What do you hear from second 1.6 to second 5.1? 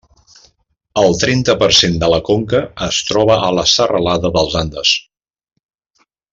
cent de la conca es troba a la serralada dels Andes.